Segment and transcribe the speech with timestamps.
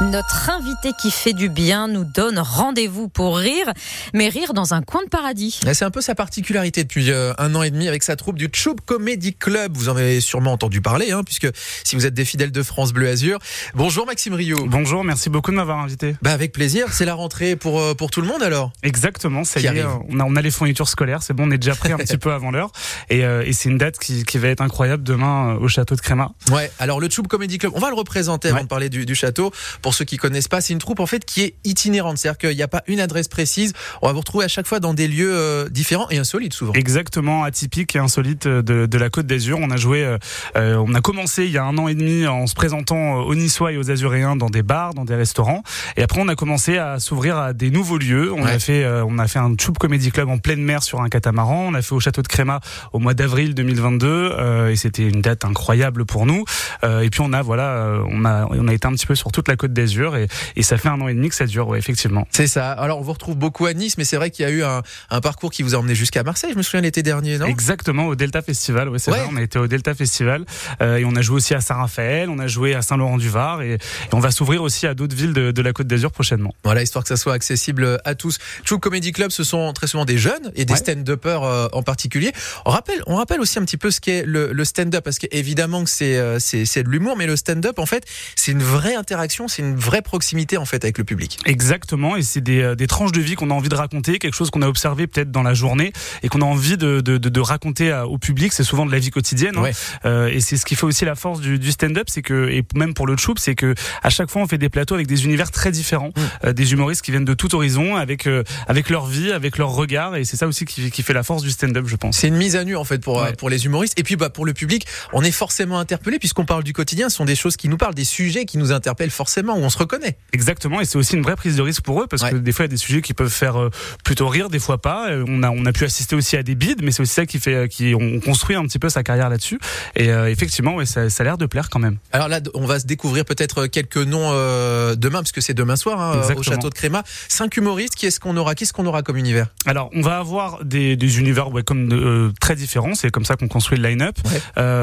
[0.00, 3.66] Notre invité qui fait du bien nous donne rendez-vous pour rire,
[4.14, 5.58] mais rire dans un coin de paradis.
[5.72, 8.48] C'est un peu sa particularité depuis euh, un an et demi avec sa troupe du
[8.52, 9.76] Choup Comedy Club.
[9.76, 11.48] Vous en avez sûrement entendu parler, hein, puisque
[11.82, 13.40] si vous êtes des fidèles de France Bleu Azur.
[13.74, 14.66] Bonjour Maxime Rio.
[14.66, 16.14] Bonjour, merci beaucoup de m'avoir invité.
[16.22, 18.70] Bah avec plaisir, c'est la rentrée pour, euh, pour tout le monde alors?
[18.84, 21.58] Exactement, ça y est, on a, on a les fournitures scolaires, c'est bon, on est
[21.58, 22.70] déjà prêt un petit peu avant l'heure.
[23.10, 26.00] Et, euh, et c'est une date qui, qui, va être incroyable demain au château de
[26.00, 26.30] Créma.
[26.52, 29.16] Ouais, alors le Choup Comedy Club, on va le représenter avant de parler du, du
[29.16, 29.50] château.
[29.87, 32.56] Pour ceux qui connaissent pas, c'est une troupe en fait qui est itinérante, c'est-à-dire qu'il
[32.56, 33.72] n'y a pas une adresse précise.
[34.02, 36.72] On va vous retrouver à chaque fois dans des lieux euh, différents et insolites souvent.
[36.72, 39.58] Exactement, atypiques et insolites de, de la Côte d'Azur.
[39.60, 40.18] On a joué, euh,
[40.56, 43.34] euh, on a commencé il y a un an et demi en se présentant aux
[43.34, 45.62] Niçois et aux Azuréens dans des bars, dans des restaurants,
[45.96, 48.32] et après on a commencé à s'ouvrir à des nouveaux lieux.
[48.32, 48.52] On ouais.
[48.52, 51.66] a fait, on a fait un Choup Comedy Club en pleine mer sur un catamaran.
[51.68, 52.60] On a fait au château de Créma
[52.92, 56.44] au mois d'avril 2022 et c'était une date incroyable pour nous.
[56.82, 59.48] et puis on a voilà, on a on a été un petit peu sur toute
[59.48, 61.78] la Côte d'Azur et, et ça fait un an et demi que ça dure, ouais,
[61.78, 62.26] effectivement.
[62.30, 62.72] C'est ça.
[62.72, 64.82] Alors, on vous retrouve beaucoup à Nice, mais c'est vrai qu'il y a eu un,
[65.10, 67.46] un, parcours qui vous a emmené jusqu'à Marseille, je me souviens l'été dernier, non?
[67.46, 69.18] Exactement, au Delta Festival, ouais, c'est ouais.
[69.18, 70.44] vrai, on a été au Delta Festival,
[70.80, 73.78] euh, et on a joué aussi à Saint-Raphaël, on a joué à Saint-Laurent-du-Var, et, et,
[74.12, 76.54] on va s'ouvrir aussi à d'autres villes de, de la Côte d'Azur prochainement.
[76.64, 78.38] Voilà, histoire que ça soit accessible à tous.
[78.64, 80.78] True Comedy Club, ce sont très souvent des jeunes, et des ouais.
[80.78, 82.32] stand-uppers euh, en particulier.
[82.64, 85.84] On rappelle, on rappelle aussi un petit peu ce qu'est le, le stand-up, parce qu'évidemment
[85.84, 88.04] que c'est euh, c'est de l'humour, mais le stand-up, en fait,
[88.36, 91.38] c'est une vraie interaction, c'est une vraie proximité, en fait, avec le public.
[91.46, 94.50] Exactement, et c'est des, des, tranches de vie qu'on a envie de raconter, quelque chose
[94.50, 97.40] qu'on a observé peut-être dans la journée et qu'on a envie de, de, de, de
[97.40, 98.52] raconter à, au public.
[98.52, 99.70] C'est souvent de la vie quotidienne, ouais.
[99.70, 100.08] hein.
[100.08, 102.64] euh, et c'est ce qui fait aussi la force du, du stand-up, c'est que et
[102.74, 105.24] même pour le choup, c'est que à chaque fois on fait des plateaux avec des
[105.24, 106.46] univers très différents, mmh.
[106.46, 109.70] euh, des humoristes qui viennent de tout horizon, avec euh, avec leur vie, avec leur
[109.70, 112.18] regard, et c'est ça aussi qui, qui, fait la force du stand-up, je pense.
[112.18, 113.32] C'est une mise à nu en fait pour ouais.
[113.34, 116.64] pour les humoristes, et puis bah pour le public, on est forcément interpellé puisqu'on parle
[116.64, 117.08] du quotidien.
[117.08, 119.70] Ce sont des choses qui nous parlent, des sujets qui nous interpellent forcément, où on
[119.70, 120.16] se reconnaît.
[120.32, 122.30] Exactement, et c'est aussi une vraie prise de risque pour eux parce ouais.
[122.30, 123.70] que des fois il y a des sujets qui peuvent faire euh,
[124.04, 125.08] plutôt rire, des fois pas.
[125.26, 127.38] On a on a pu assister aussi à des bides, mais c'est aussi ça qui
[127.38, 129.58] fait qui on construit un petit peu sa carrière là-dessus.
[129.96, 131.98] Et euh, effectivement, ouais, ça, ça a l'air de plaire quand même.
[132.12, 135.76] Alors là, on va se découvrir peut-être quelques noms euh, demain parce que c'est demain
[135.76, 137.02] soir hein, au château de Créma.
[137.28, 137.94] Cinq humoristes.
[137.94, 139.48] Qui est-ce qu'on aura Qu'est-ce qu'on aura comme univers?
[139.66, 142.94] Alors on va avoir des, des univers ouais, comme euh, très différents.
[142.94, 144.16] C'est comme ça qu'on construit le line-up.
[144.26, 144.40] Ouais.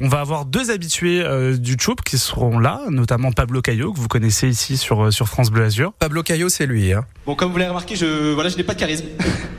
[0.00, 1.24] on va avoir deux habitués
[1.58, 5.50] du Choup qui seront là, notamment Pablo Caillot que vous connaissez ici sur sur France
[5.50, 5.92] Bleu Azur.
[5.98, 6.92] Pablo Caillot, c'est lui.
[6.92, 7.04] Hein.
[7.26, 9.06] Bon, comme vous l'avez remarqué, je, voilà, je n'ai pas de charisme.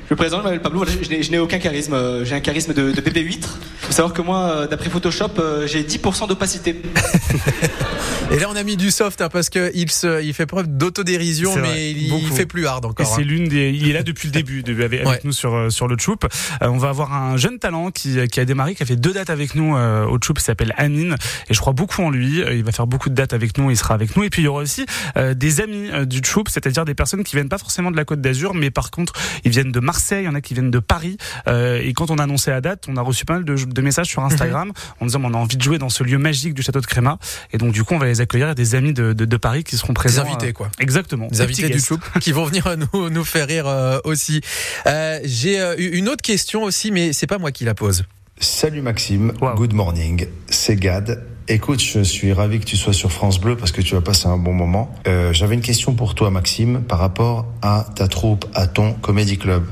[0.10, 0.92] Je me présente, je m'appelle Pablo, voilà,
[1.22, 1.94] je n'ai aucun charisme.
[1.94, 3.60] Euh, j'ai un charisme de, de bébé huître.
[3.90, 6.80] Il faut savoir que moi, euh, d'après Photoshop, euh, j'ai 10% d'opacité.
[8.32, 11.90] Et là, on a mis du soft hein, parce qu'il il fait preuve d'autodérision, mais
[11.92, 13.08] il, il, fait plus hard encore.
[13.08, 13.26] C'est hein.
[13.26, 13.72] l'une des.
[13.72, 15.20] Il est là depuis le début, avec, ouais.
[15.24, 16.20] nous sur sur le Choup.
[16.62, 19.14] Euh, on va avoir un jeune talent qui, qui a démarré, qui a fait deux
[19.14, 20.36] dates avec nous euh, au Choup.
[20.38, 21.16] Il s'appelle Amine,
[21.50, 22.40] et je crois beaucoup en lui.
[22.40, 23.72] Il va faire beaucoup de dates avec nous.
[23.72, 24.24] Il sera avec nous.
[24.24, 24.86] Et puis il y aura aussi
[25.18, 28.22] euh, des amis du Choup, c'est-à-dire des personnes qui viennent pas forcément de la Côte
[28.22, 29.14] d'Azur, mais par contre,
[29.44, 30.24] ils viennent de Marseille.
[30.24, 31.18] Il y en a qui viennent de Paris.
[31.48, 34.08] et quand on a annoncé la date, on a reçu pas mal de, de messages
[34.08, 36.82] sur Instagram en disant on a envie de jouer dans ce lieu magique du château
[36.82, 37.18] de Créma.
[37.54, 38.56] Et donc du coup, on va les accueillir.
[38.56, 40.24] Des amis de, de, de, Paris qui seront présents.
[40.24, 40.68] Des invités, quoi.
[40.68, 41.28] Euh, exactement.
[41.28, 44.42] Des, des invités du Choup qui vont venir nous, nous faire rire euh, aussi.
[44.88, 48.04] Euh, J'ai euh, une autre question aussi, mais c'est pas moi qui la pose.
[48.40, 49.56] Salut Maxime, wow.
[49.56, 51.26] good morning, c'est Gad.
[51.50, 54.28] Écoute, je suis ravi que tu sois sur France Bleu parce que tu vas passer
[54.28, 54.94] un bon moment.
[55.08, 59.38] Euh, J'avais une question pour toi Maxime par rapport à ta troupe, à ton Comedy
[59.38, 59.66] Club.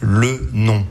[0.00, 0.86] Le nom,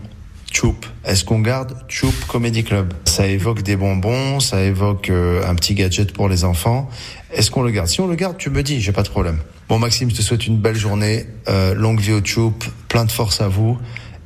[0.58, 0.88] Choup.
[1.06, 2.92] Est-ce qu'on garde Choup Comedy Club?
[3.06, 6.90] Ça évoque des bonbons, ça évoque euh, un petit gadget pour les enfants.
[7.32, 7.88] Est-ce qu'on le garde?
[7.88, 9.38] Si on le garde, tu me dis, j'ai pas de problème.
[9.70, 12.56] Bon Maxime, je te souhaite une belle journée, euh, longue vie au Choup,
[12.88, 13.78] plein de force à vous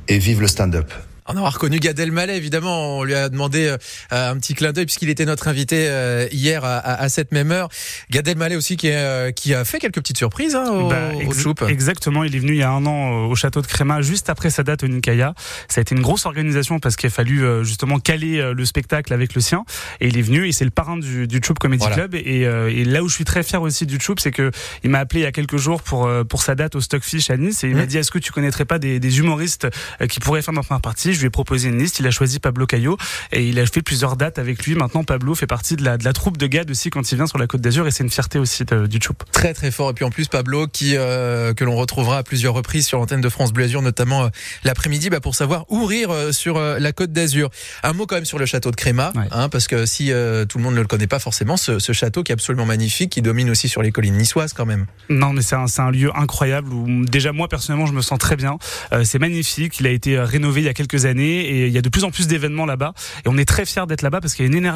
[0.08, 0.90] et vive le stand-up.
[1.28, 2.98] On aura reconnu Gad Elmaleh, évidemment.
[2.98, 3.78] On lui a demandé euh,
[4.10, 7.68] un petit clin d'œil puisqu'il était notre invité euh, hier à, cette même heure.
[8.10, 11.10] Gad Elmaleh aussi qui, est, euh, qui a fait quelques petites surprises hein, au, bah,
[11.14, 11.68] au.
[11.68, 12.24] Exactement.
[12.24, 14.64] Il est venu il y a un an au château de Créma, juste après sa
[14.64, 15.34] date au Nikaya.
[15.68, 19.34] Ça a été une grosse organisation parce qu'il a fallu justement caler le spectacle avec
[19.34, 19.64] le sien.
[20.00, 21.94] Et il est venu et c'est le parrain du, du Choup Comedy voilà.
[21.94, 22.14] Club.
[22.16, 24.50] Et, et, là où je suis très fier aussi du Choup, c'est que
[24.82, 27.36] il m'a appelé il y a quelques jours pour pour sa date au Stockfish à
[27.36, 27.78] Nice et il mmh.
[27.78, 29.68] m'a dit est-ce que tu connaîtrais pas des, des humoristes
[30.08, 31.11] qui pourraient faire notre première partie?
[31.14, 32.96] Je lui ai proposé une liste il a choisi Pablo Caillot
[33.30, 34.74] et il a fait plusieurs dates avec lui.
[34.74, 37.26] Maintenant, Pablo fait partie de la, de la troupe de Gad aussi quand il vient
[37.26, 39.14] sur la Côte d'Azur et c'est une fierté aussi de, du Choup.
[39.30, 39.90] Très très fort.
[39.90, 43.20] Et puis en plus, Pablo qui euh, que l'on retrouvera à plusieurs reprises sur l'antenne
[43.20, 44.28] de France Bleu Azur, notamment euh,
[44.64, 47.50] l'après-midi, bah, pour savoir où rire euh, sur la Côte d'Azur.
[47.82, 49.26] Un mot quand même sur le château de Créma, ouais.
[49.30, 50.12] hein, parce que si
[50.48, 53.12] tout le monde ne le connaît pas forcément, ce, ce, château qui est absolument magnifique,
[53.12, 54.86] qui domine aussi sur les collines niçoises quand même.
[55.08, 58.36] Non, mais c'est un, un, lieu incroyable où déjà moi personnellement je me sens très
[58.36, 58.58] bien.
[59.04, 59.78] c'est magnifique.
[59.80, 62.10] Il a été rénové il y a quelques et il y a de plus en
[62.10, 62.92] plus d'événements là-bas.
[63.24, 64.72] Et on est très fiers d'être là-bas parce qu'il y a une énergie